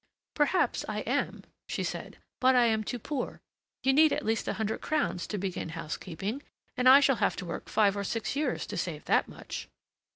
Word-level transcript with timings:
"Perhaps 0.33 0.83
I 0.89 1.01
am," 1.01 1.43
she 1.67 1.83
said; 1.83 2.17
"but 2.39 2.55
I 2.55 2.65
am 2.65 2.83
too 2.83 2.97
poor. 2.97 3.39
You 3.83 3.93
need 3.93 4.11
at 4.11 4.25
least 4.25 4.47
a 4.47 4.53
hundred 4.53 4.81
crowns 4.81 5.27
to 5.27 5.37
begin 5.37 5.69
housekeeping, 5.69 6.41
and 6.75 6.89
I 6.89 7.01
shall 7.01 7.17
have 7.17 7.35
to 7.35 7.45
work 7.45 7.69
five 7.69 7.95
or 7.95 8.03
six 8.03 8.35
years 8.35 8.65
to 8.65 8.77
save 8.77 9.05
that 9.05 9.27
much." 9.27 9.69